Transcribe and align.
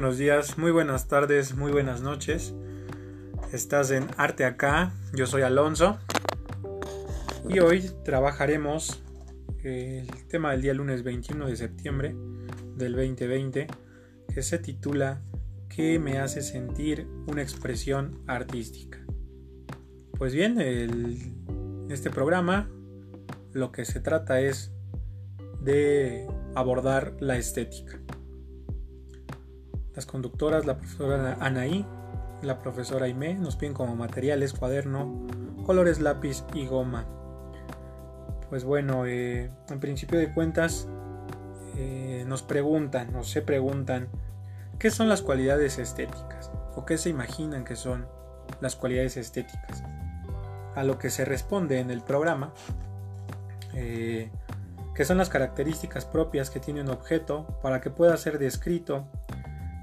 buenos 0.00 0.16
días, 0.16 0.56
muy 0.56 0.70
buenas 0.70 1.08
tardes, 1.08 1.54
muy 1.54 1.72
buenas 1.72 2.00
noches. 2.00 2.54
Estás 3.52 3.90
en 3.90 4.06
Arte 4.16 4.46
Acá, 4.46 4.94
yo 5.12 5.26
soy 5.26 5.42
Alonso 5.42 5.98
y 7.46 7.58
hoy 7.58 7.90
trabajaremos 8.02 9.02
el 9.62 10.08
tema 10.28 10.52
del 10.52 10.62
día 10.62 10.72
lunes 10.72 11.02
21 11.02 11.46
de 11.46 11.54
septiembre 11.54 12.16
del 12.76 12.92
2020 12.94 13.66
que 14.32 14.42
se 14.42 14.58
titula 14.58 15.20
¿Qué 15.68 15.98
me 15.98 16.18
hace 16.18 16.40
sentir 16.40 17.06
una 17.26 17.42
expresión 17.42 18.22
artística? 18.26 19.04
Pues 20.16 20.32
bien, 20.32 20.58
en 20.62 21.88
este 21.90 22.08
programa 22.08 22.70
lo 23.52 23.70
que 23.70 23.84
se 23.84 24.00
trata 24.00 24.40
es 24.40 24.72
de 25.60 26.26
abordar 26.54 27.18
la 27.20 27.36
estética. 27.36 28.00
Las 29.94 30.06
conductoras, 30.06 30.66
la 30.66 30.76
profesora 30.76 31.36
Anaí, 31.40 31.84
la 32.42 32.58
profesora 32.58 33.06
Aimé, 33.06 33.34
nos 33.34 33.56
piden 33.56 33.74
como 33.74 33.96
materiales 33.96 34.52
cuaderno, 34.52 35.26
colores 35.66 36.00
lápiz 36.00 36.44
y 36.54 36.66
goma. 36.66 37.06
Pues 38.48 38.64
bueno, 38.64 39.06
eh, 39.06 39.50
en 39.68 39.80
principio 39.80 40.18
de 40.18 40.32
cuentas 40.32 40.88
eh, 41.76 42.24
nos 42.26 42.42
preguntan 42.42 43.14
o 43.16 43.24
se 43.24 43.42
preguntan 43.42 44.08
qué 44.78 44.90
son 44.90 45.08
las 45.08 45.22
cualidades 45.22 45.78
estéticas 45.78 46.50
o 46.74 46.84
qué 46.84 46.98
se 46.98 47.10
imaginan 47.10 47.64
que 47.64 47.76
son 47.76 48.06
las 48.60 48.76
cualidades 48.76 49.16
estéticas. 49.16 49.82
A 50.74 50.84
lo 50.84 50.98
que 50.98 51.10
se 51.10 51.24
responde 51.24 51.80
en 51.80 51.90
el 51.90 52.02
programa 52.02 52.52
eh, 53.74 54.30
que 54.94 55.04
son 55.04 55.18
las 55.18 55.28
características 55.28 56.04
propias 56.04 56.50
que 56.50 56.60
tiene 56.60 56.80
un 56.82 56.90
objeto 56.90 57.46
para 57.62 57.80
que 57.80 57.90
pueda 57.90 58.16
ser 58.16 58.38
descrito 58.38 59.06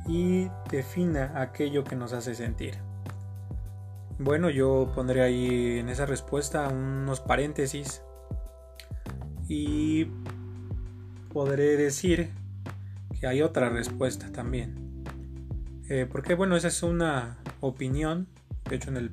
y 0.08 0.50
defina 0.72 1.34
aquello 1.36 1.84
que 1.84 1.96
nos 1.96 2.14
hace 2.14 2.34
sentir. 2.36 2.76
Bueno, 4.20 4.50
yo 4.50 4.92
pondré 4.96 5.22
ahí 5.22 5.78
en 5.80 5.90
esa 5.90 6.06
respuesta 6.06 6.68
unos 6.70 7.20
paréntesis 7.20 8.02
y 9.48 10.08
podré 11.32 11.78
decir 11.78 12.32
que 13.20 13.28
hay 13.28 13.42
otra 13.42 13.70
respuesta 13.70 14.32
también. 14.32 15.04
Eh, 15.90 16.08
porque 16.10 16.36
bueno, 16.36 16.56
esa 16.56 16.68
es 16.68 16.84
una 16.84 17.38
opinión. 17.62 18.28
De 18.70 18.76
hecho, 18.76 18.90
en 18.90 18.98
el 18.98 19.12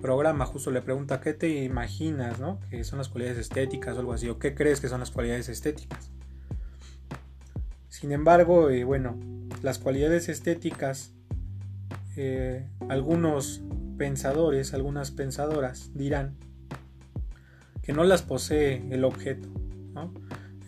programa 0.00 0.46
justo 0.46 0.70
le 0.70 0.82
pregunta 0.82 1.20
qué 1.20 1.34
te 1.34 1.48
imaginas, 1.64 2.38
¿no? 2.38 2.60
Que 2.70 2.84
son 2.84 2.98
las 2.98 3.08
cualidades 3.08 3.38
estéticas 3.38 3.96
o 3.96 4.00
algo 4.00 4.12
así, 4.12 4.28
o 4.28 4.38
qué 4.38 4.54
crees 4.54 4.80
que 4.80 4.88
son 4.88 5.00
las 5.00 5.10
cualidades 5.10 5.48
estéticas. 5.48 6.10
Sin 7.88 8.12
embargo, 8.12 8.70
eh, 8.70 8.84
bueno, 8.84 9.18
las 9.62 9.78
cualidades 9.78 10.28
estéticas, 10.28 11.12
eh, 12.16 12.68
algunos 12.88 13.62
pensadores, 13.96 14.74
algunas 14.74 15.10
pensadoras 15.10 15.90
dirán 15.94 16.36
que 17.82 17.92
no 17.92 18.04
las 18.04 18.22
posee 18.22 18.82
el 18.90 19.04
objeto, 19.04 19.48
¿no? 19.94 20.12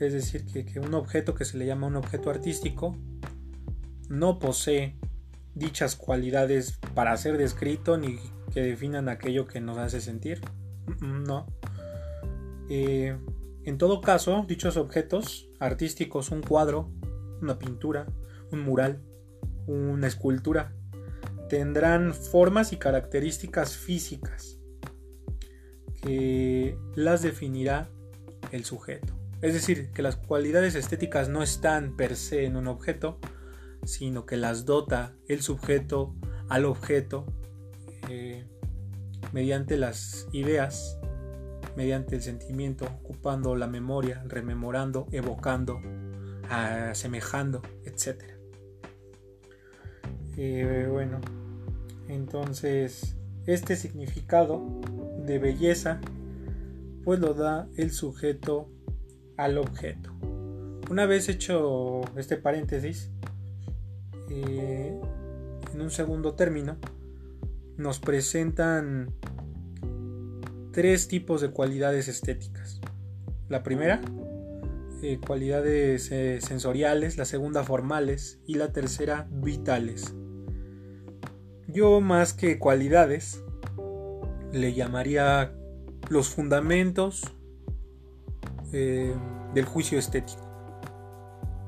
Es 0.01 0.13
decir, 0.13 0.45
que, 0.47 0.65
que 0.65 0.81
un 0.81 0.95
objeto 0.95 1.35
que 1.35 1.45
se 1.45 1.57
le 1.57 1.67
llama 1.67 1.87
un 1.87 1.97
objeto 1.97 2.31
artístico 2.31 2.97
no 4.09 4.39
posee 4.39 4.97
dichas 5.55 5.95
cualidades 5.97 6.79
para 6.95 7.17
ser 7.17 7.39
descrito 7.39 7.97
ni 7.97 8.19
que 8.53 8.63
definan 8.63 9.09
aquello 9.09 9.47
que 9.47 9.61
nos 9.61 9.79
hace 9.79 10.01
sentir. 10.01 10.41
No. 11.01 11.47
Eh, 12.69 13.17
en 13.65 13.79
todo 13.79 14.01
caso, 14.01 14.45
dichos 14.47 14.77
objetos 14.77 15.49
artísticos, 15.59 16.31
un 16.31 16.43
cuadro, 16.43 16.91
una 17.41 17.59
pintura, 17.59 18.07
un 18.51 18.61
mural, 18.61 19.03
una 19.67 20.07
escultura, 20.07 20.73
tendrán 21.49 22.15
formas 22.15 22.73
y 22.73 22.77
características 22.77 23.77
físicas 23.77 24.59
que 26.03 26.77
las 26.95 27.23
definirá 27.23 27.89
el 28.53 28.65
sujeto. 28.65 29.15
Es 29.41 29.55
decir, 29.55 29.91
que 29.93 30.03
las 30.03 30.17
cualidades 30.17 30.75
estéticas 30.75 31.29
no 31.29 31.43
están 31.43 31.97
per 31.97 32.17
se 32.17 32.45
en 32.45 32.57
un 32.57 32.67
objeto, 32.67 33.19
sino 33.85 34.27
que 34.27 34.37
las 34.37 34.65
dota 34.65 35.15
el 35.29 35.43
sujeto 35.43 36.15
al 36.49 36.65
objeto 36.65 37.27
eh, 38.09 38.47
mediante 39.33 39.77
las 39.77 40.29
ideas, 40.33 40.99
mediante 41.77 42.17
el 42.17 42.23
sentimiento, 42.23 42.87
ocupando 42.87 43.57
la 43.57 43.67
memoria, 43.67 44.23
rememorando, 44.27 45.07
evocando, 45.11 45.81
asemejando, 46.49 47.63
etc. 47.85 48.34
Bueno, 50.37 51.21
entonces 52.09 53.17
este 53.47 53.77
significado 53.77 54.63
de 55.25 55.39
belleza 55.39 56.01
pues 57.05 57.21
lo 57.21 57.35
da 57.35 57.69
el 57.77 57.93
sujeto 57.93 58.69
al 59.37 59.59
objeto. 59.59 60.11
Una 60.91 61.07
vez 61.07 61.29
hecho 61.29 62.03
este 62.17 62.37
paréntesis, 62.37 63.11
eh, 64.31 64.99
en 65.73 65.81
un 65.81 65.91
segundo 65.91 66.35
término, 66.35 66.77
nos 67.77 68.01
presentan 68.01 69.13
tres 70.73 71.09
tipos 71.09 71.41
de 71.41 71.51
cualidades 71.51 72.09
estéticas. 72.09 72.81
La 73.49 73.63
primera, 73.63 74.01
eh, 75.03 75.21
cualidades 75.25 76.11
eh, 76.11 76.41
sensoriales, 76.41 77.19
la 77.19 77.25
segunda 77.25 77.63
formales 77.65 78.41
y 78.47 78.55
la 78.55 78.73
tercera 78.73 79.29
vitales. 79.31 80.15
Yo 81.75 82.01
más 82.01 82.35
que 82.35 82.61
cualidades 82.61 83.43
le 84.53 84.75
llamaría 84.75 85.53
los 86.09 86.29
fundamentos 86.29 87.25
eh, 88.73 89.13
del 89.55 89.65
juicio 89.65 89.99
estético. 89.99 90.41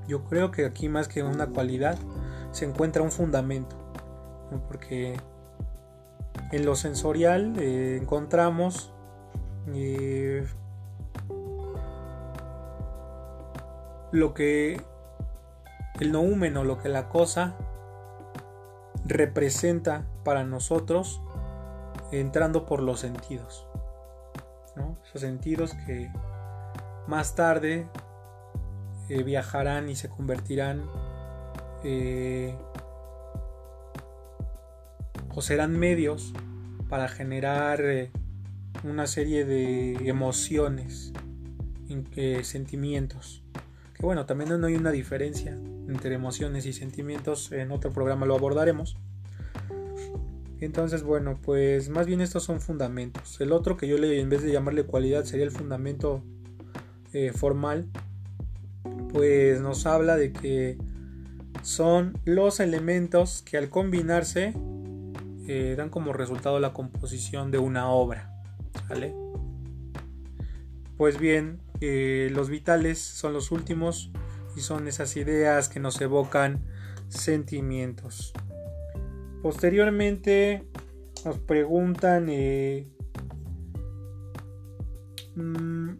Yo 0.07 0.25
creo 0.25 0.53
que 0.53 0.65
aquí 0.65 0.89
más 0.89 1.09
que 1.09 1.25
una 1.25 1.49
cualidad 1.49 1.99
se 2.53 2.67
encuentra 2.67 3.03
un 3.03 3.11
fundamento, 3.11 3.77
porque 4.69 5.17
en 6.53 6.65
lo 6.65 6.77
sensorial 6.77 7.55
eh, 7.59 7.99
encontramos 8.01 8.95
eh, 9.75 10.47
lo 14.13 14.35
que 14.35 14.81
el 15.99 16.13
noúmeno, 16.13 16.63
lo 16.63 16.79
que 16.79 16.89
la 16.89 17.09
cosa 17.09 17.57
representa 19.07 20.07
para 20.25 20.45
nosotros 20.45 21.21
entrando 22.13 22.67
por 22.67 22.83
los 22.83 23.01
sentidos. 23.01 23.67
Esos 25.09 25.23
sentidos 25.23 25.75
que 25.87 26.11
más 27.07 27.35
tarde 27.35 27.89
eh, 29.09 29.23
viajarán 29.23 29.89
y 29.89 29.97
se 29.97 30.09
convertirán 30.09 30.83
o 35.35 35.43
serán 35.43 35.79
medios 35.79 36.33
para 36.89 37.09
generar 37.09 37.81
eh, 37.83 38.11
una 38.85 39.07
serie 39.07 39.45
de 39.45 39.93
emociones, 40.09 41.13
sentimientos. 42.43 43.45
Que 43.95 44.05
bueno, 44.05 44.27
también 44.27 44.61
no 44.61 44.67
hay 44.67 44.75
una 44.75 44.91
diferencia 44.91 45.57
entre 45.89 46.15
emociones 46.15 46.67
y 46.67 46.73
sentimientos, 46.73 47.53
en 47.53 47.71
otro 47.71 47.93
programa 47.93 48.27
lo 48.27 48.35
abordaremos. 48.35 48.97
Entonces, 50.61 51.03
bueno, 51.03 51.39
pues 51.43 51.91
más 51.91 52.07
bien 52.07 52.21
estos 52.21 52.45
son 52.45 52.61
fundamentos. 52.61 53.41
El 53.41 53.53
otro 53.53 53.77
que 53.77 53.87
yo 53.87 53.99
le, 53.99 54.21
en 54.21 54.31
vez 54.31 54.43
de 54.43 54.53
llamarle 54.53 54.85
cualidad, 54.85 55.25
sería 55.25 55.45
el 55.45 55.51
fundamento 55.51 56.23
eh, 57.13 57.33
formal, 57.33 57.89
pues 59.13 59.61
nos 59.61 59.87
habla 59.87 60.17
de 60.17 60.33
que 60.33 60.79
son 61.63 62.19
los 62.25 62.61
elementos 62.61 63.43
que 63.43 63.59
al 63.59 63.69
combinarse 63.69 64.55
eh, 65.49 65.75
dan 65.77 65.91
como 65.91 66.13
resultado 66.13 66.59
la 66.61 66.73
composición 66.73 67.51
de 67.51 67.59
una 67.59 67.91
obra. 67.91 68.33
Pues 70.97 71.19
bien, 71.19 71.59
eh, 71.81 72.31
los 72.33 72.49
vitales 72.49 72.99
son 72.99 73.33
los 73.33 73.51
últimos 73.51 74.11
y 74.57 74.61
son 74.61 74.89
esas 74.89 75.17
ideas 75.17 75.69
que 75.69 75.81
nos 75.81 76.01
evocan 76.01 76.65
sentimientos. 77.09 78.33
Posteriormente 79.43 80.65
nos 81.25 81.39
preguntan 81.39 82.29
eh, 82.31 82.89
mm, 85.35 85.91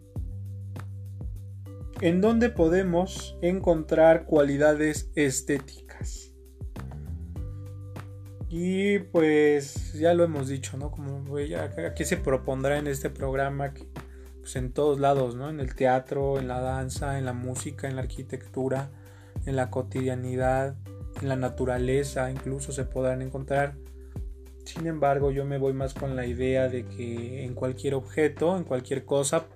en 2.01 2.21
dónde 2.21 2.49
podemos 2.49 3.37
encontrar 3.41 4.25
cualidades 4.25 5.11
estéticas. 5.15 6.33
Y 8.49 8.99
pues 8.99 9.93
ya 9.93 10.13
lo 10.13 10.23
hemos 10.23 10.47
dicho, 10.47 10.77
¿no? 10.77 10.89
Como 10.89 11.35
aquí 11.85 12.05
se 12.05 12.17
propondrá 12.17 12.77
en 12.77 12.87
este 12.87 13.09
programa 13.09 13.73
que 13.73 13.87
pues 14.47 14.55
en 14.55 14.71
todos 14.71 14.97
lados, 14.97 15.35
¿no? 15.35 15.49
En 15.49 15.59
el 15.59 15.75
teatro, 15.75 16.39
en 16.39 16.47
la 16.47 16.61
danza, 16.61 17.19
en 17.19 17.25
la 17.25 17.33
música, 17.33 17.89
en 17.89 17.97
la 17.97 18.03
arquitectura, 18.03 18.89
en 19.45 19.57
la 19.57 19.69
cotidianidad, 19.69 20.77
en 21.21 21.27
la 21.27 21.35
naturaleza 21.35 22.31
incluso 22.31 22.71
se 22.71 22.85
podrán 22.85 23.21
encontrar. 23.21 23.75
Sin 24.63 24.87
embargo, 24.87 25.31
yo 25.31 25.43
me 25.43 25.57
voy 25.57 25.73
más 25.73 25.93
con 25.93 26.15
la 26.15 26.25
idea 26.25 26.69
de 26.69 26.85
que 26.85 27.43
en 27.43 27.55
cualquier 27.55 27.93
objeto, 27.95 28.55
en 28.55 28.63
cualquier 28.63 29.03
cosa, 29.03 29.47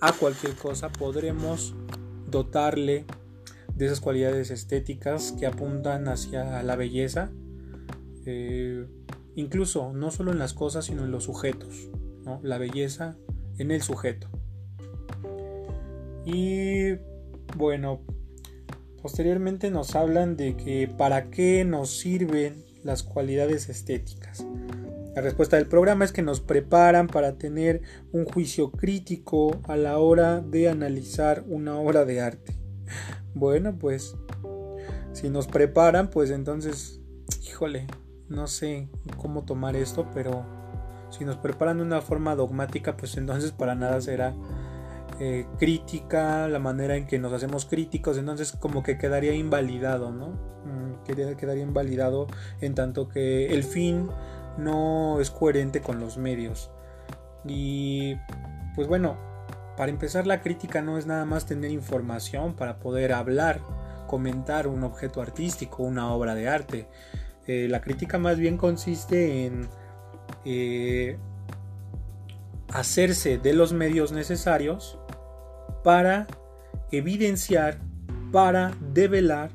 a 0.00 0.12
cualquier 0.14 0.54
cosa 0.54 0.88
podremos 0.88 1.74
dotarle 2.26 3.04
de 3.74 3.84
esas 3.84 4.00
cualidades 4.00 4.50
estéticas 4.50 5.32
que 5.38 5.46
apuntan 5.46 6.08
hacia 6.08 6.62
la 6.62 6.76
belleza. 6.76 7.30
Eh, 8.24 8.86
incluso 9.34 9.92
no 9.92 10.10
solo 10.10 10.32
en 10.32 10.38
las 10.38 10.54
cosas, 10.54 10.86
sino 10.86 11.04
en 11.04 11.10
los 11.10 11.24
sujetos. 11.24 11.90
La 12.42 12.56
belleza 12.56 13.18
en 13.60 13.70
el 13.70 13.82
sujeto. 13.82 14.28
Y 16.24 16.94
bueno, 17.56 18.00
posteriormente 19.02 19.70
nos 19.70 19.94
hablan 19.94 20.36
de 20.36 20.56
que 20.56 20.88
para 20.88 21.30
qué 21.30 21.64
nos 21.64 21.90
sirven 21.90 22.64
las 22.82 23.02
cualidades 23.02 23.68
estéticas. 23.68 24.46
La 25.14 25.22
respuesta 25.22 25.56
del 25.56 25.66
programa 25.66 26.04
es 26.04 26.12
que 26.12 26.22
nos 26.22 26.40
preparan 26.40 27.08
para 27.08 27.36
tener 27.36 27.82
un 28.12 28.24
juicio 28.24 28.70
crítico 28.70 29.60
a 29.64 29.76
la 29.76 29.98
hora 29.98 30.40
de 30.40 30.68
analizar 30.68 31.44
una 31.48 31.76
obra 31.78 32.04
de 32.04 32.20
arte. 32.20 32.54
Bueno, 33.34 33.76
pues 33.78 34.16
si 35.12 35.28
nos 35.28 35.46
preparan, 35.46 36.10
pues 36.10 36.30
entonces, 36.30 37.00
híjole, 37.46 37.86
no 38.28 38.46
sé 38.46 38.88
cómo 39.16 39.44
tomar 39.44 39.76
esto, 39.76 40.08
pero 40.14 40.59
si 41.10 41.24
nos 41.24 41.36
preparan 41.36 41.78
de 41.78 41.84
una 41.84 42.00
forma 42.00 42.34
dogmática, 42.34 42.96
pues 42.96 43.16
entonces 43.16 43.52
para 43.52 43.74
nada 43.74 44.00
será 44.00 44.34
eh, 45.18 45.46
crítica, 45.58 46.48
la 46.48 46.58
manera 46.58 46.96
en 46.96 47.06
que 47.06 47.18
nos 47.18 47.32
hacemos 47.32 47.66
críticos, 47.66 48.16
entonces 48.16 48.52
como 48.52 48.82
que 48.82 48.96
quedaría 48.96 49.34
invalidado, 49.34 50.12
¿no? 50.12 50.28
Mm, 50.64 51.04
quedaría 51.04 51.62
invalidado 51.62 52.26
en 52.60 52.74
tanto 52.74 53.08
que 53.08 53.46
el 53.46 53.64
fin 53.64 54.08
no 54.56 55.20
es 55.20 55.30
coherente 55.30 55.80
con 55.80 56.00
los 56.00 56.16
medios. 56.16 56.70
Y 57.44 58.16
pues 58.74 58.88
bueno, 58.88 59.16
para 59.76 59.90
empezar 59.90 60.26
la 60.26 60.40
crítica 60.40 60.82
no 60.82 60.98
es 60.98 61.06
nada 61.06 61.24
más 61.24 61.46
tener 61.46 61.70
información 61.70 62.54
para 62.54 62.78
poder 62.78 63.12
hablar, 63.12 63.60
comentar 64.06 64.66
un 64.66 64.84
objeto 64.84 65.22
artístico, 65.22 65.82
una 65.82 66.12
obra 66.12 66.34
de 66.34 66.48
arte. 66.48 66.88
Eh, 67.46 67.66
la 67.68 67.80
crítica 67.80 68.18
más 68.18 68.38
bien 68.38 68.56
consiste 68.56 69.46
en 69.46 69.68
eh, 70.44 71.18
hacerse 72.72 73.38
de 73.38 73.52
los 73.52 73.72
medios 73.72 74.12
necesarios 74.12 74.98
para 75.82 76.26
evidenciar, 76.90 77.78
para 78.32 78.76
develar 78.92 79.50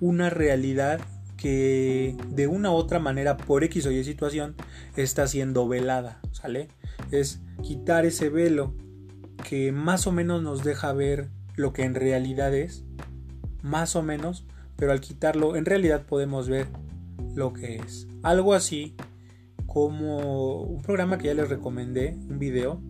una 0.00 0.30
realidad 0.30 1.00
que 1.36 2.16
de 2.28 2.46
una 2.46 2.70
u 2.70 2.74
otra 2.74 2.98
manera, 2.98 3.36
por 3.36 3.64
X 3.64 3.86
o 3.86 3.90
Y 3.90 4.04
situación, 4.04 4.54
está 4.96 5.26
siendo 5.26 5.66
velada, 5.68 6.20
¿sale? 6.32 6.68
Es 7.10 7.40
quitar 7.62 8.04
ese 8.04 8.28
velo 8.28 8.74
que 9.48 9.72
más 9.72 10.06
o 10.06 10.12
menos 10.12 10.42
nos 10.42 10.62
deja 10.64 10.92
ver 10.92 11.28
lo 11.56 11.72
que 11.72 11.84
en 11.84 11.94
realidad 11.94 12.54
es, 12.54 12.84
más 13.62 13.96
o 13.96 14.02
menos, 14.02 14.46
pero 14.76 14.92
al 14.92 15.00
quitarlo, 15.00 15.56
en 15.56 15.64
realidad 15.64 16.04
podemos 16.06 16.48
ver 16.48 16.66
lo 17.34 17.52
que 17.52 17.76
es. 17.76 18.06
Algo 18.22 18.54
así 18.54 18.94
como 19.72 20.62
un 20.62 20.82
programa 20.82 21.16
que 21.16 21.28
ya 21.28 21.34
les 21.34 21.48
recomendé, 21.48 22.18
un 22.28 22.40
video, 22.40 22.82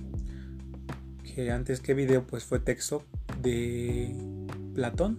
que 1.23 1.51
antes 1.51 1.81
que 1.81 1.93
video 1.93 2.27
pues 2.27 2.45
fue 2.45 2.59
texto 2.59 3.05
de 3.43 4.17
Platón, 4.75 5.19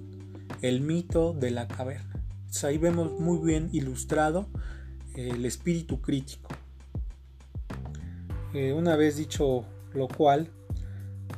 el 0.64 0.82
mito 0.82 1.34
de 1.34 1.52
la 1.52 1.68
caverna. 1.68 2.20
ahí 2.64 2.80
vemos 2.80 3.20
muy 3.20 3.46
bien 3.46 3.70
ilustrado 3.74 4.48
el 5.16 5.46
espíritu 5.46 6.02
crítico. 6.02 6.50
Eh, 8.56 8.74
una 8.74 8.96
vez 8.96 9.18
dicho 9.18 9.64
lo 9.94 10.08
cual, 10.08 10.50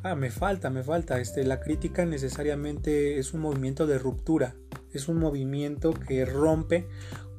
ah, 0.04 0.16
me 0.16 0.32
falta, 0.32 0.70
me 0.70 0.84
falta, 0.84 1.20
este, 1.20 1.44
la 1.44 1.60
crítica 1.60 2.06
necesariamente 2.06 3.20
es 3.20 3.34
un 3.34 3.42
movimiento 3.42 3.88
de 3.88 4.00
ruptura, 4.00 4.56
es 4.94 5.10
un 5.10 5.18
movimiento 5.18 5.92
que 5.94 6.24
rompe 6.24 6.88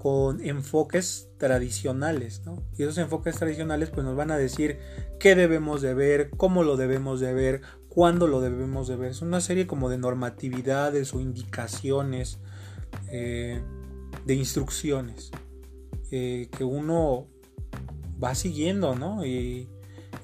con 0.04 0.44
enfoques 0.44 1.30
tradicionales, 1.38 2.42
¿no? 2.44 2.62
Y 2.76 2.82
esos 2.82 2.98
enfoques 2.98 3.36
tradicionales 3.36 3.88
pues 3.88 4.04
nos 4.04 4.14
van 4.14 4.30
a 4.30 4.36
decir 4.36 4.78
qué 5.18 5.34
debemos 5.34 5.80
de 5.80 5.94
ver, 5.94 6.28
cómo 6.36 6.62
lo 6.62 6.76
debemos 6.76 7.20
de 7.20 7.32
ver, 7.32 7.62
cuándo 7.88 8.26
lo 8.26 8.42
debemos 8.42 8.86
de 8.86 8.96
ver. 8.96 9.12
Es 9.12 9.22
una 9.22 9.40
serie 9.40 9.66
como 9.66 9.88
de 9.88 9.96
normatividades 9.96 11.14
o 11.14 11.20
indicaciones, 11.20 12.38
eh, 13.10 13.62
de 14.26 14.34
instrucciones 14.34 15.30
eh, 16.10 16.50
que 16.54 16.64
uno 16.64 17.26
va 18.22 18.34
siguiendo, 18.34 18.94
¿no? 18.96 19.24
y 19.24 19.68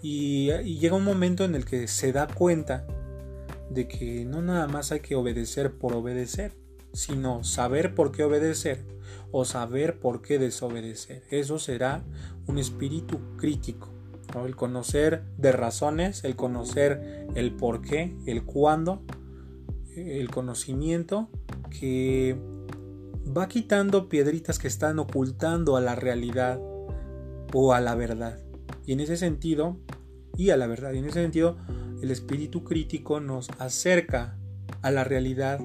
llega 0.03 0.95
un 0.95 1.05
momento 1.05 1.47
en 1.47 1.55
el 1.55 1.65
que 1.65 1.89
se 1.89 2.13
da 2.13 2.27
cuenta 2.27 2.87
de 3.71 3.89
que 3.89 4.27
no 4.27 4.43
nada 4.43 4.67
más 4.67 4.93
hay 4.93 5.01
que 5.01 5.15
obedecer 5.17 5.73
por 5.79 5.95
obedecer, 5.95 6.53
sino 6.93 7.45
saber 7.45 7.95
por 7.95 8.13
qué 8.13 8.25
obedecer 8.25 9.00
o 9.33 9.45
saber 9.45 9.99
por 9.99 10.23
qué 10.23 10.39
desobedecer. 10.39 11.25
Eso 11.31 11.59
será 11.59 12.05
un 12.47 12.59
espíritu 12.59 13.19
crítico. 13.37 13.89
El 14.45 14.55
conocer 14.55 15.25
de 15.39 15.51
razones, 15.51 16.23
el 16.25 16.37
conocer 16.37 17.27
el 17.35 17.53
por 17.53 17.83
qué, 17.83 18.17
el 18.27 18.45
cuándo, 18.45 19.03
el 19.97 20.31
conocimiento 20.31 21.29
que 21.69 22.37
va 23.37 23.49
quitando 23.49 24.09
piedritas 24.09 24.59
que 24.59 24.69
están 24.69 24.99
ocultando 24.99 25.77
a 25.77 25.81
la 25.81 25.95
realidad 25.95 26.61
o 27.53 27.73
a 27.73 27.81
la 27.81 27.95
verdad. 27.95 28.39
Y 28.87 28.93
en 28.93 29.01
ese 29.01 29.17
sentido, 29.17 29.79
y 30.37 30.51
a 30.51 30.57
la 30.57 30.67
verdad, 30.67 30.93
y 30.93 30.99
en 30.99 31.07
ese 31.07 31.23
sentido, 31.23 31.57
el 32.03 32.11
espíritu 32.11 32.65
crítico 32.65 33.21
nos 33.21 33.51
acerca 33.59 34.39
a 34.83 34.91
la 34.91 35.05
realidad 35.05 35.61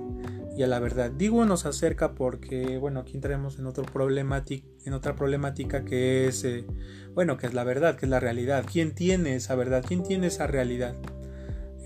y 0.56 0.64
a 0.64 0.68
la 0.68 0.80
verdad. 0.80 1.12
Digo 1.12 1.46
nos 1.46 1.66
acerca 1.66 2.16
porque, 2.16 2.78
bueno, 2.78 3.02
aquí 3.02 3.16
entraremos 3.16 3.60
en, 3.60 3.66
otra 3.68 5.16
problemática 5.16 5.84
que 5.84 6.28
es, 6.28 6.44
eh, 6.46 6.66
bueno, 7.14 7.38
que 7.38 7.48
es 7.48 7.54
la 7.54 7.64
verdad, 7.64 7.98
que 7.98 8.06
es 8.06 8.10
la 8.10 8.20
realidad. 8.20 8.66
¿Quién 8.72 8.96
tiene 8.96 9.36
esa 9.36 9.56
verdad? 9.56 9.84
¿Quién 9.86 10.04
tiene 10.04 10.28
esa 10.28 10.48
realidad? 10.48 10.96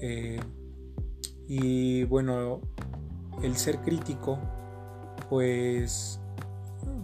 Eh, 0.01 0.39
y 1.47 2.03
bueno, 2.03 2.61
el 3.41 3.55
ser 3.55 3.79
crítico, 3.79 4.39
pues 5.29 6.19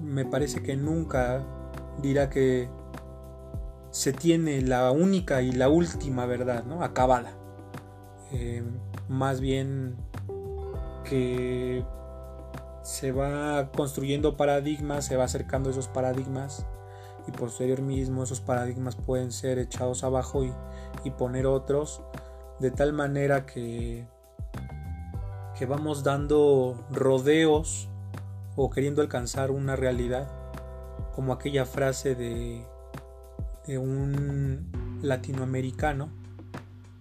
me 0.01 0.25
parece 0.25 0.62
que 0.62 0.75
nunca 0.75 1.43
dirá 2.01 2.29
que 2.29 2.69
se 3.89 4.13
tiene 4.13 4.62
la 4.62 4.91
única 4.91 5.41
y 5.41 5.51
la 5.51 5.69
última 5.69 6.27
verdad, 6.27 6.63
¿no? 6.65 6.84
Acabada. 6.84 7.38
Eh, 8.31 8.63
más 9.07 9.39
bien 9.39 9.95
que 11.05 11.85
se 12.81 13.12
va 13.12 13.71
construyendo 13.71 14.38
paradigmas, 14.38 15.05
se 15.05 15.17
va 15.17 15.24
acercando 15.24 15.69
esos 15.69 15.88
paradigmas 15.88 16.67
y 17.27 17.31
posterior 17.31 17.81
mismo 17.81 18.24
esos 18.24 18.41
paradigmas 18.41 18.95
pueden 18.95 19.31
ser 19.31 19.57
echados 19.57 20.03
abajo 20.03 20.43
y, 20.43 20.53
poner 21.17 21.45
otros 21.45 22.01
de 22.59 22.71
tal 22.71 22.91
manera 22.91 23.45
que, 23.45 24.07
que 25.57 25.65
vamos 25.65 26.03
dando 26.03 26.83
rodeos 26.91 27.89
o 28.55 28.71
queriendo 28.71 29.01
alcanzar 29.01 29.51
una 29.51 29.75
realidad 29.75 30.27
como 31.13 31.31
aquella 31.31 31.65
frase 31.65 32.15
de, 32.15 32.65
de 33.67 33.77
un 33.77 35.00
latinoamericano 35.03 36.09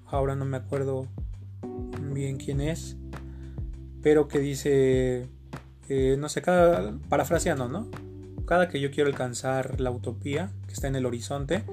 ahora 0.06 0.34
no 0.34 0.44
me 0.44 0.58
acuerdo 0.58 1.06
bien 2.12 2.36
quién 2.36 2.60
es 2.60 2.98
pero 4.04 4.28
que 4.28 4.38
dice, 4.38 5.26
eh, 5.88 6.16
no 6.18 6.28
sé, 6.28 6.42
cada, 6.42 6.92
parafraseando, 7.08 7.68
¿no? 7.68 7.90
Cada 8.44 8.68
que 8.68 8.78
yo 8.78 8.90
quiero 8.90 9.08
alcanzar 9.08 9.80
la 9.80 9.90
utopía 9.90 10.52
que 10.66 10.74
está 10.74 10.88
en 10.88 10.96
el 10.96 11.06
horizonte, 11.06 11.64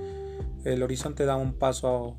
el 0.63 0.81
horizonte 0.81 1.25
da 1.25 1.35
un 1.35 1.53
paso 1.53 2.15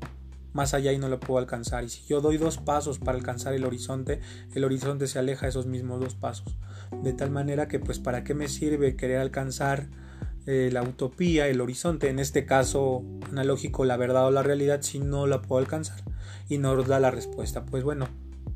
más 0.53 0.75
allá 0.75 0.91
y 0.91 0.99
no 0.99 1.09
lo 1.09 1.19
puedo 1.19 1.39
alcanzar. 1.39 1.83
Y 1.83 1.89
si 1.89 2.05
yo 2.05 2.21
doy 2.21 2.37
dos 2.37 2.59
pasos 2.59 2.99
para 2.99 3.17
alcanzar 3.17 3.55
el 3.55 3.65
horizonte, 3.65 4.21
el 4.53 4.63
horizonte 4.63 5.07
se 5.07 5.17
aleja 5.17 5.47
esos 5.47 5.65
mismos 5.65 5.99
dos 5.99 6.13
pasos. 6.13 6.55
De 7.01 7.13
tal 7.13 7.31
manera 7.31 7.67
que, 7.67 7.79
pues, 7.79 7.97
¿para 7.97 8.23
qué 8.23 8.35
me 8.35 8.49
sirve 8.49 8.95
querer 8.95 9.17
alcanzar 9.17 9.87
eh, 10.45 10.69
la 10.71 10.83
utopía, 10.83 11.47
el 11.47 11.59
horizonte? 11.59 12.09
En 12.09 12.19
este 12.19 12.45
caso 12.45 13.03
analógico, 13.31 13.83
la 13.83 13.97
verdad 13.97 14.27
o 14.27 14.31
la 14.31 14.43
realidad, 14.43 14.83
si 14.83 14.99
no 14.99 15.25
la 15.25 15.41
puedo 15.41 15.59
alcanzar. 15.59 16.03
Y 16.49 16.59
nos 16.59 16.87
da 16.87 16.99
la 16.99 17.09
respuesta. 17.09 17.65
Pues 17.65 17.83
bueno, 17.83 18.07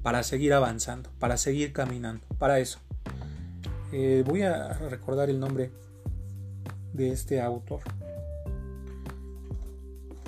para 0.08 0.24
seguir 0.24 0.54
avanzando, 0.54 1.10
para 1.20 1.36
seguir 1.36 1.74
caminando, 1.74 2.26
para 2.38 2.60
eso. 2.60 2.80
Eh, 3.92 4.24
voy 4.26 4.44
a 4.44 4.70
recordar 4.90 5.30
el 5.30 5.38
nombre 5.38 5.70
de 6.94 7.12
este 7.12 7.42
autor. 7.42 7.82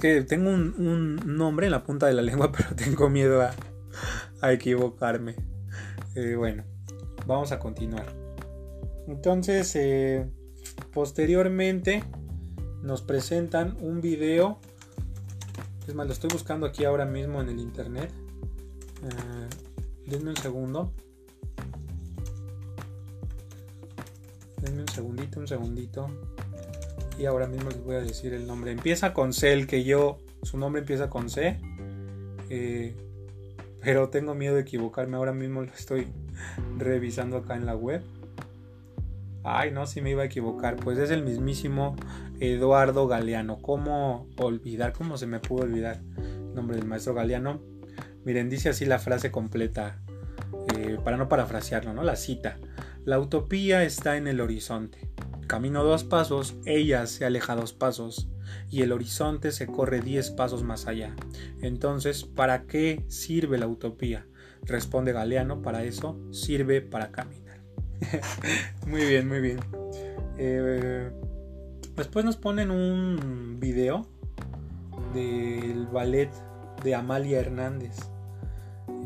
Que 0.01 0.21
tengo 0.23 0.49
un, 0.49 1.15
nombre 1.25 1.67
en 1.67 1.71
la 1.71 1.85
punta 1.85 2.07
de 2.07 2.13
la 2.13 2.21
lengua, 2.21 2.51
pero 2.57 2.75
tengo 2.75 3.09
miedo 3.09 3.41
a, 3.41 4.51
equivocarme. 4.51 5.35
Eh, 6.13 6.35
bueno, 6.35 6.65
vamos 7.25 7.53
a 7.53 7.59
continuar. 7.59 8.07
Entonces, 9.07 9.73
eh, 9.77 10.29
posteriormente 10.91 12.03
nos 12.83 13.01
presentan 13.01 13.77
un 13.79 14.01
video. 14.01 14.59
Es 15.87 15.95
más, 15.95 16.05
lo 16.05 16.11
estoy 16.11 16.31
buscando 16.33 16.67
aquí 16.67 16.83
ahora 16.83 17.05
mismo 17.05 17.39
en 17.39 17.47
el 17.47 17.59
internet. 17.59 18.11
Denme 20.09 20.31
un 20.31 20.37
segundo. 20.37 20.91
Denme 24.61 24.81
un 24.81 24.87
segundito, 24.87 25.39
un 25.39 25.47
segundito. 25.47 26.07
Y 27.17 27.25
ahora 27.25 27.47
mismo 27.47 27.69
les 27.69 27.83
voy 27.83 27.95
a 27.95 28.01
decir 28.01 28.33
el 28.33 28.47
nombre. 28.47 28.71
Empieza 28.71 29.13
con 29.13 29.33
C, 29.33 29.53
el 29.53 29.67
que 29.67 29.83
yo. 29.83 30.17
Su 30.41 30.57
nombre 30.57 30.81
empieza 30.81 31.09
con 31.09 31.29
C. 31.29 31.59
Eh, 32.49 32.95
pero 33.81 34.09
tengo 34.09 34.33
miedo 34.35 34.55
de 34.55 34.61
equivocarme. 34.61 35.17
Ahora 35.17 35.33
mismo 35.33 35.61
lo 35.61 35.71
estoy 35.73 36.07
revisando 36.77 37.37
acá 37.37 37.55
en 37.55 37.65
la 37.65 37.75
web. 37.75 38.01
Ay, 39.43 39.71
no, 39.71 39.85
si 39.85 40.01
me 40.01 40.11
iba 40.11 40.23
a 40.23 40.25
equivocar. 40.25 40.75
Pues 40.77 40.97
es 40.97 41.11
el 41.11 41.23
mismísimo 41.23 41.95
Eduardo 42.39 43.07
Galeano. 43.07 43.61
¿Cómo 43.61 44.27
olvidar? 44.37 44.93
¿Cómo 44.93 45.17
se 45.17 45.27
me 45.27 45.39
pudo 45.39 45.63
olvidar 45.63 46.01
el 46.17 46.53
nombre 46.53 46.77
del 46.77 46.85
maestro 46.85 47.13
Galeano? 47.13 47.59
Miren, 48.25 48.49
dice 48.49 48.69
así 48.69 48.85
la 48.85 48.99
frase 48.99 49.31
completa. 49.31 50.01
Eh, 50.75 50.97
para 51.03 51.17
no 51.17 51.29
parafrasearlo, 51.29 51.93
¿no? 51.93 52.03
La 52.03 52.15
cita. 52.15 52.57
La 53.05 53.19
utopía 53.19 53.83
está 53.83 54.17
en 54.17 54.27
el 54.27 54.41
horizonte. 54.41 55.09
Camino 55.47 55.83
dos 55.83 56.03
pasos, 56.03 56.55
ella 56.65 57.07
se 57.07 57.25
aleja 57.25 57.55
dos 57.55 57.73
pasos 57.73 58.29
y 58.69 58.83
el 58.83 58.91
horizonte 58.91 59.51
se 59.51 59.65
corre 59.65 59.99
diez 59.99 60.29
pasos 60.29 60.63
más 60.63 60.85
allá. 60.85 61.15
Entonces, 61.61 62.23
¿para 62.23 62.63
qué 62.63 63.03
sirve 63.07 63.57
la 63.57 63.67
utopía? 63.67 64.27
Responde 64.63 65.11
Galeano, 65.11 65.61
para 65.61 65.83
eso 65.83 66.19
sirve 66.31 66.81
para 66.81 67.11
caminar. 67.11 67.61
muy 68.87 69.05
bien, 69.05 69.27
muy 69.27 69.41
bien. 69.41 69.59
Eh, 70.37 71.09
después 71.95 72.25
nos 72.25 72.37
ponen 72.37 72.69
un 72.69 73.57
video 73.59 74.07
del 75.13 75.87
ballet 75.87 76.29
de 76.83 76.95
Amalia 76.95 77.39
Hernández. 77.39 77.97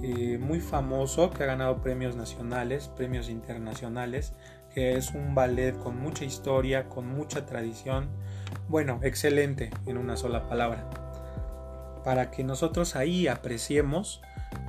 Eh, 0.01 0.37
muy 0.37 0.59
famoso 0.59 1.29
que 1.29 1.43
ha 1.43 1.47
ganado 1.47 1.81
premios 1.81 2.15
nacionales, 2.15 2.89
premios 2.89 3.29
internacionales, 3.29 4.33
que 4.73 4.97
es 4.97 5.11
un 5.11 5.35
ballet 5.35 5.77
con 5.77 5.97
mucha 5.97 6.25
historia, 6.25 6.89
con 6.89 7.07
mucha 7.07 7.45
tradición, 7.45 8.09
bueno, 8.67 8.99
excelente 9.03 9.69
en 9.85 9.97
una 9.97 10.17
sola 10.17 10.47
palabra, 10.47 10.89
para 12.03 12.31
que 12.31 12.43
nosotros 12.43 12.95
ahí 12.95 13.27
apreciemos 13.27 14.21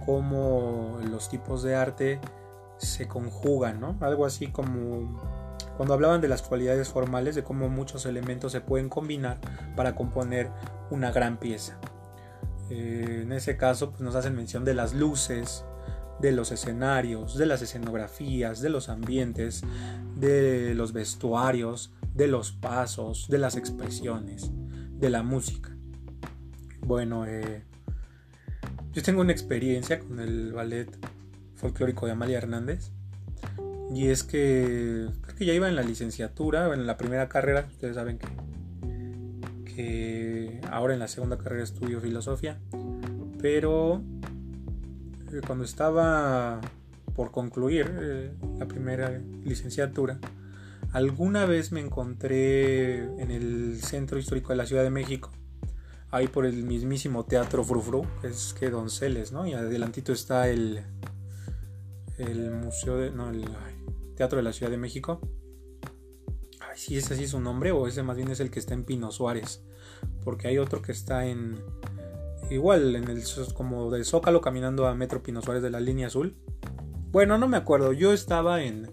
cómo 0.04 0.98
los 1.10 1.28
tipos 1.28 1.62
de 1.62 1.74
arte 1.74 2.20
se 2.78 3.08
conjugan, 3.08 3.80
¿no? 3.80 3.96
Algo 4.00 4.26
así 4.26 4.48
como 4.48 5.20
cuando 5.76 5.94
hablaban 5.94 6.20
de 6.20 6.28
las 6.28 6.42
cualidades 6.42 6.88
formales, 6.88 7.34
de 7.34 7.42
cómo 7.42 7.68
muchos 7.68 8.06
elementos 8.06 8.52
se 8.52 8.60
pueden 8.60 8.88
combinar 8.88 9.38
para 9.74 9.94
componer 9.94 10.50
una 10.90 11.10
gran 11.10 11.38
pieza. 11.38 11.78
Eh, 12.70 13.20
en 13.22 13.32
ese 13.32 13.56
caso, 13.56 13.90
pues 13.90 14.00
nos 14.00 14.14
hacen 14.14 14.34
mención 14.34 14.64
de 14.64 14.74
las 14.74 14.94
luces, 14.94 15.64
de 16.20 16.32
los 16.32 16.52
escenarios, 16.52 17.36
de 17.36 17.46
las 17.46 17.62
escenografías, 17.62 18.60
de 18.60 18.70
los 18.70 18.88
ambientes, 18.88 19.62
de 20.16 20.74
los 20.74 20.92
vestuarios, 20.92 21.92
de 22.14 22.28
los 22.28 22.52
pasos, 22.52 23.26
de 23.28 23.38
las 23.38 23.56
expresiones, 23.56 24.50
de 24.52 25.10
la 25.10 25.22
música. 25.22 25.76
Bueno, 26.80 27.26
eh, 27.26 27.64
yo 28.92 29.02
tengo 29.02 29.20
una 29.20 29.32
experiencia 29.32 29.98
con 29.98 30.20
el 30.20 30.52
ballet 30.52 30.88
folclórico 31.56 32.06
de 32.06 32.12
Amalia 32.12 32.38
Hernández. 32.38 32.90
Y 33.92 34.08
es 34.08 34.24
que 34.24 35.08
creo 35.20 35.36
que 35.36 35.46
ya 35.46 35.52
iba 35.52 35.68
en 35.68 35.76
la 35.76 35.82
licenciatura, 35.82 36.72
en 36.72 36.86
la 36.86 36.96
primera 36.96 37.28
carrera, 37.28 37.66
ustedes 37.70 37.96
saben 37.96 38.18
que, 38.18 38.26
que 39.74 40.60
ahora 40.70 40.94
en 40.94 41.00
la 41.00 41.08
segunda 41.08 41.38
carrera 41.38 41.64
estudio 41.64 42.00
filosofía, 42.00 42.58
pero 43.40 44.02
eh, 45.32 45.40
cuando 45.46 45.64
estaba 45.64 46.60
por 47.14 47.30
concluir 47.30 47.92
eh, 48.00 48.32
la 48.58 48.66
primera 48.66 49.20
licenciatura, 49.44 50.18
alguna 50.92 51.44
vez 51.46 51.72
me 51.72 51.80
encontré 51.80 52.98
en 53.20 53.30
el 53.30 53.80
centro 53.82 54.18
histórico 54.18 54.50
de 54.50 54.56
la 54.56 54.66
Ciudad 54.66 54.82
de 54.82 54.90
México, 54.90 55.30
ahí 56.10 56.28
por 56.28 56.46
el 56.46 56.62
mismísimo 56.62 57.24
Teatro 57.24 57.64
Frufru, 57.64 58.06
que 58.20 58.28
es 58.28 58.54
que 58.54 58.70
Donceles, 58.70 59.32
¿no? 59.32 59.46
Y 59.46 59.54
adelantito 59.54 60.12
está 60.12 60.48
el, 60.48 60.82
el 62.18 62.50
Museo 62.52 62.96
de... 62.96 63.10
no, 63.10 63.30
el 63.30 63.44
Teatro 64.16 64.36
de 64.36 64.44
la 64.44 64.52
Ciudad 64.52 64.70
de 64.70 64.78
México. 64.78 65.20
Sí 66.74 66.96
es 66.96 67.30
su 67.30 67.40
nombre, 67.40 67.72
o 67.72 67.86
ese 67.86 68.02
más 68.02 68.16
bien 68.16 68.30
es 68.30 68.40
el 68.40 68.50
que 68.50 68.58
está 68.58 68.74
en 68.74 68.84
Pino 68.84 69.10
Suárez, 69.12 69.62
porque 70.24 70.48
hay 70.48 70.58
otro 70.58 70.82
que 70.82 70.92
está 70.92 71.26
en 71.26 71.58
igual 72.50 72.94
en 72.94 73.08
el 73.08 73.22
como 73.54 73.90
del 73.90 74.04
Zócalo 74.04 74.40
caminando 74.40 74.86
a 74.86 74.94
Metro 74.94 75.22
Pino 75.22 75.40
Suárez 75.40 75.62
de 75.62 75.70
la 75.70 75.80
línea 75.80 76.08
azul. 76.08 76.36
Bueno, 77.10 77.38
no 77.38 77.48
me 77.48 77.56
acuerdo, 77.56 77.92
yo 77.92 78.12
estaba 78.12 78.62
en 78.62 78.90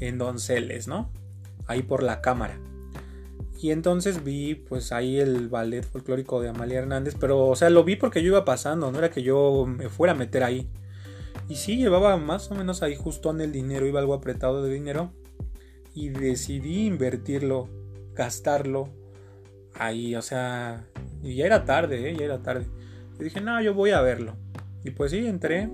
en 0.00 0.18
Donceles, 0.18 0.88
¿no? 0.88 1.10
Ahí 1.66 1.82
por 1.82 2.02
la 2.02 2.20
cámara. 2.20 2.58
Y 3.58 3.70
entonces 3.70 4.22
vi 4.22 4.54
pues 4.54 4.92
ahí 4.92 5.18
el 5.18 5.48
ballet 5.48 5.82
folclórico 5.82 6.40
de 6.40 6.50
Amalia 6.50 6.80
Hernández, 6.80 7.16
pero 7.18 7.46
o 7.46 7.56
sea, 7.56 7.70
lo 7.70 7.84
vi 7.84 7.96
porque 7.96 8.22
yo 8.22 8.28
iba 8.28 8.44
pasando, 8.44 8.92
no 8.92 8.98
era 8.98 9.10
que 9.10 9.22
yo 9.22 9.64
me 9.66 9.88
fuera 9.88 10.12
a 10.12 10.16
meter 10.16 10.42
ahí. 10.42 10.68
Y 11.48 11.56
sí, 11.56 11.76
llevaba 11.76 12.16
más 12.16 12.50
o 12.50 12.54
menos 12.54 12.82
ahí 12.82 12.96
justo 12.96 13.30
en 13.30 13.40
el 13.40 13.52
dinero, 13.52 13.86
iba 13.86 14.00
algo 14.00 14.14
apretado 14.14 14.62
de 14.62 14.72
dinero. 14.72 15.12
Y 15.96 16.10
decidí 16.10 16.86
invertirlo, 16.86 17.68
gastarlo 18.14 18.90
ahí, 19.74 20.14
o 20.14 20.22
sea, 20.22 20.86
y 21.22 21.36
ya 21.36 21.46
era 21.46 21.64
tarde, 21.64 22.10
¿eh? 22.10 22.16
ya 22.16 22.26
era 22.26 22.42
tarde. 22.42 22.66
Y 23.18 23.24
dije, 23.24 23.40
no, 23.40 23.60
yo 23.60 23.74
voy 23.74 23.90
a 23.90 24.00
verlo. 24.00 24.36
Y 24.84 24.90
pues 24.90 25.10
sí, 25.10 25.26
entré. 25.26 25.70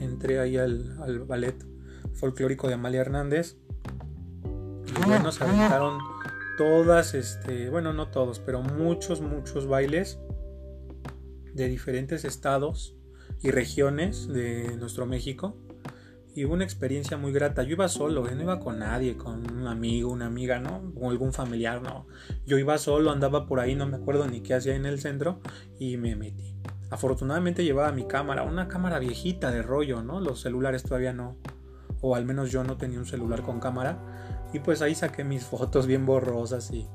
Entré 0.00 0.40
ahí 0.40 0.56
al, 0.56 0.96
al 1.02 1.18
ballet 1.20 1.56
folclórico 2.14 2.68
de 2.68 2.74
Amalia 2.74 3.02
Hernández. 3.02 3.56
Y 4.44 5.06
bueno, 5.06 5.30
se 5.32 5.44
aventaron 5.44 5.98
todas, 6.56 7.14
este, 7.14 7.68
bueno, 7.68 7.92
no 7.92 8.08
todos, 8.08 8.38
pero 8.38 8.62
muchos, 8.62 9.20
muchos 9.20 9.66
bailes 9.66 10.18
de 11.52 11.68
diferentes 11.68 12.24
estados 12.24 12.96
y 13.42 13.50
regiones 13.50 14.28
de 14.28 14.76
nuestro 14.76 15.06
México. 15.06 15.56
Y 16.36 16.44
hubo 16.44 16.52
una 16.52 16.64
experiencia 16.64 17.16
muy 17.16 17.32
grata. 17.32 17.62
Yo 17.62 17.70
iba 17.70 17.88
solo, 17.88 18.28
¿eh? 18.28 18.34
no 18.34 18.42
iba 18.42 18.60
con 18.60 18.78
nadie, 18.78 19.16
con 19.16 19.50
un 19.50 19.66
amigo, 19.66 20.10
una 20.10 20.26
amiga, 20.26 20.60
¿no? 20.60 20.92
O 21.00 21.08
algún 21.08 21.32
familiar, 21.32 21.80
no. 21.80 22.06
Yo 22.44 22.58
iba 22.58 22.76
solo, 22.76 23.10
andaba 23.10 23.46
por 23.46 23.58
ahí, 23.58 23.74
no 23.74 23.86
me 23.86 23.96
acuerdo 23.96 24.28
ni 24.28 24.42
qué 24.42 24.52
hacía 24.52 24.74
en 24.74 24.84
el 24.84 25.00
centro 25.00 25.40
y 25.78 25.96
me 25.96 26.14
metí. 26.14 26.54
Afortunadamente 26.90 27.64
llevaba 27.64 27.90
mi 27.90 28.06
cámara, 28.06 28.42
una 28.42 28.68
cámara 28.68 28.98
viejita 28.98 29.50
de 29.50 29.62
rollo, 29.62 30.02
¿no? 30.02 30.20
Los 30.20 30.42
celulares 30.42 30.82
todavía 30.82 31.14
no. 31.14 31.38
O 32.02 32.14
al 32.14 32.26
menos 32.26 32.52
yo 32.52 32.62
no 32.64 32.76
tenía 32.76 32.98
un 32.98 33.06
celular 33.06 33.40
con 33.40 33.58
cámara. 33.58 34.44
Y 34.52 34.58
pues 34.58 34.82
ahí 34.82 34.94
saqué 34.94 35.24
mis 35.24 35.42
fotos 35.46 35.86
bien 35.86 36.04
borrosas 36.04 36.70
y 36.70 36.86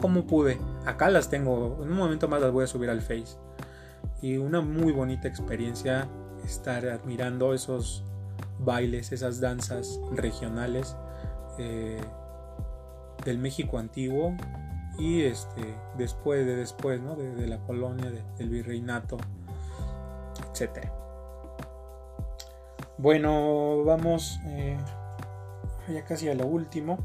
como 0.00 0.26
pude. 0.26 0.58
Acá 0.84 1.10
las 1.10 1.30
tengo, 1.30 1.78
en 1.84 1.92
un 1.92 1.96
momento 1.96 2.26
más 2.26 2.40
las 2.40 2.50
voy 2.50 2.64
a 2.64 2.66
subir 2.66 2.90
al 2.90 3.02
Face. 3.02 3.38
Y 4.20 4.36
una 4.38 4.60
muy 4.62 4.92
bonita 4.92 5.28
experiencia 5.28 6.08
estar 6.44 6.88
admirando 6.88 7.54
esos 7.54 8.04
bailes, 8.64 9.12
esas 9.12 9.40
danzas 9.40 10.00
regionales 10.12 10.96
eh, 11.58 12.00
del 13.24 13.38
México 13.38 13.78
antiguo 13.78 14.34
y 14.98 15.22
este 15.22 15.74
después 15.96 16.44
de 16.46 16.56
después, 16.56 17.00
¿no? 17.00 17.16
de, 17.16 17.46
la 17.46 17.58
colonia, 17.58 18.10
del 18.38 18.48
virreinato, 18.50 19.16
etcétera. 20.52 20.92
Bueno, 22.98 23.82
vamos 23.84 24.38
eh, 24.44 24.76
ya 25.88 26.04
casi 26.04 26.28
a 26.28 26.34
lo 26.34 26.46
último. 26.46 26.98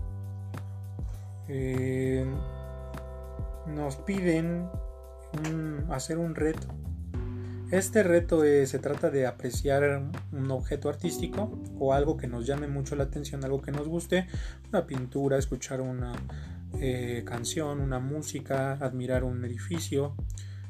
Eh, 1.47 2.25
nos 3.67 3.95
piden 3.97 4.69
hacer 5.89 6.17
un 6.17 6.35
reto 6.35 6.67
este 7.71 8.03
reto 8.03 8.41
se 8.41 8.79
trata 8.79 9.09
de 9.09 9.25
apreciar 9.25 10.11
un 10.31 10.51
objeto 10.51 10.89
artístico 10.89 11.51
o 11.79 11.93
algo 11.93 12.15
que 12.15 12.27
nos 12.27 12.45
llame 12.45 12.67
mucho 12.67 12.95
la 12.95 13.05
atención, 13.05 13.43
algo 13.43 13.61
que 13.61 13.71
nos 13.71 13.87
guste, 13.87 14.27
una 14.69 14.85
pintura, 14.85 15.37
escuchar 15.37 15.81
una 15.81 16.13
eh, 16.79 17.23
canción, 17.25 17.81
una 17.81 17.99
música, 17.99 18.73
admirar 18.73 19.23
un 19.23 19.43
edificio, 19.45 20.15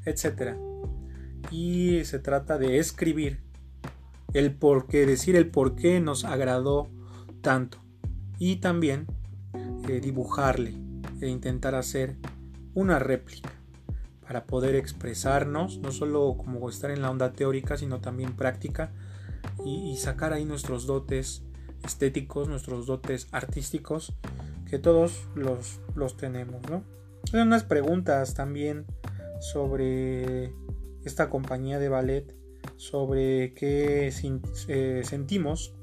etc. 0.05 0.55
Y 1.51 2.03
se 2.05 2.19
trata 2.19 2.57
de 2.57 2.79
escribir 2.79 3.39
el 4.33 4.53
por 4.53 4.87
qué, 4.87 5.05
decir 5.05 5.35
el 5.35 5.49
por 5.49 5.75
qué 5.75 5.99
nos 5.99 6.23
agradó 6.23 6.89
tanto 7.41 7.79
y 8.39 8.57
también 8.57 9.07
eh, 9.87 9.99
dibujarle 9.99 10.73
e 11.21 11.27
intentar 11.27 11.75
hacer 11.75 12.15
una 12.73 12.99
réplica 12.99 13.51
para 14.25 14.45
poder 14.45 14.75
expresarnos, 14.75 15.77
no 15.79 15.91
solo 15.91 16.35
como 16.37 16.67
estar 16.69 16.91
en 16.91 17.01
la 17.01 17.11
onda 17.11 17.33
teórica, 17.33 17.77
sino 17.77 18.01
también 18.01 18.35
práctica 18.35 18.91
y, 19.63 19.95
sacar 19.97 20.33
ahí 20.33 20.45
nuestros 20.45 20.85
dotes 20.85 21.43
estéticos, 21.83 22.47
nuestros 22.47 22.87
dotes 22.87 23.27
artísticos, 23.31 24.13
que 24.69 24.79
todos 24.79 25.27
los, 25.35 25.79
los 25.95 26.17
tenemos, 26.17 26.61
¿no? 26.69 26.83
Hay 27.33 27.41
unas 27.41 27.63
preguntas 27.63 28.33
también 28.33 28.85
sobre 29.39 30.53
esta 31.03 31.29
compañía 31.29 31.79
de 31.79 31.89
ballet, 31.89 32.35
sobre 32.77 33.53
qué 33.53 34.11
eh, 34.67 35.01
sentimos 35.03 35.75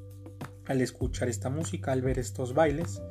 al 0.66 0.80
escuchar 0.80 1.28
esta 1.28 1.48
música, 1.48 1.92
al 1.92 2.02
ver 2.02 2.18
estos 2.18 2.54
bailes, 2.54 3.02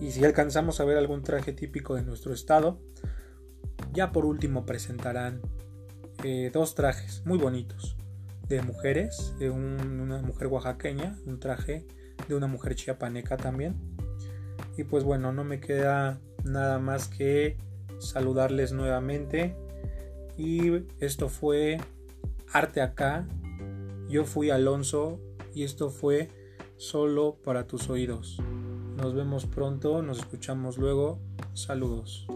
y 0.00 0.12
si 0.12 0.24
alcanzamos 0.24 0.80
a 0.80 0.84
ver 0.84 0.96
algún 0.96 1.22
traje 1.22 1.52
típico 1.52 1.94
de 1.94 2.02
nuestro 2.02 2.32
estado. 2.32 2.80
Ya 3.92 4.12
por 4.12 4.24
último 4.24 4.66
presentarán 4.66 5.40
eh, 6.22 6.50
dos 6.52 6.74
trajes 6.74 7.22
muy 7.24 7.38
bonitos 7.38 7.96
de 8.48 8.62
mujeres, 8.62 9.34
de 9.38 9.50
una 9.50 10.18
mujer 10.18 10.48
oaxaqueña, 10.48 11.16
un 11.24 11.38
traje 11.38 11.86
de 12.28 12.34
una 12.34 12.46
mujer 12.48 12.74
chiapaneca 12.74 13.36
también. 13.36 13.76
Y 14.76 14.84
pues 14.84 15.04
bueno, 15.04 15.32
no 15.32 15.44
me 15.44 15.60
queda 15.60 16.20
nada 16.44 16.78
más 16.78 17.08
que 17.08 17.56
saludarles 17.98 18.72
nuevamente. 18.72 19.56
Y 20.36 20.84
esto 21.00 21.28
fue 21.28 21.78
Arte 22.52 22.80
acá. 22.80 23.26
Yo 24.08 24.24
fui 24.24 24.50
Alonso 24.50 25.20
y 25.54 25.64
esto 25.64 25.90
fue 25.90 26.28
solo 26.76 27.36
para 27.44 27.66
tus 27.66 27.88
oídos. 27.88 28.38
Nos 28.96 29.14
vemos 29.14 29.46
pronto, 29.46 30.02
nos 30.02 30.18
escuchamos 30.18 30.78
luego. 30.78 31.20
Saludos. 31.54 32.26